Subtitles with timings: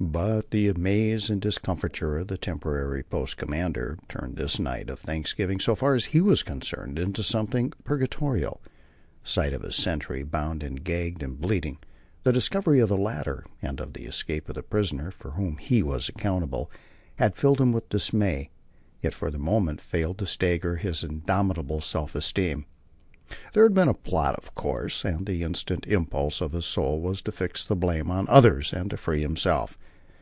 [0.00, 5.58] But the amaze and discomfiture of the temporary post commander turned this night of thanksgiving,
[5.58, 8.62] so far as he was concerned, into something purgatorial.
[9.24, 11.78] The sight of his sentry, bound, gagged and bleeding,
[12.22, 15.82] the discovery of the ladder and of the escape of the prisoner, for whom he
[15.82, 16.70] was accountable,
[17.16, 18.50] had filled him with dismay,
[19.02, 22.66] yet for the moment failed to stagger his indomitable self esteem.
[23.52, 27.20] There had been a plot, of course, and the instant impulse of his soul was
[27.22, 29.76] to fix the blame on others and to free himself.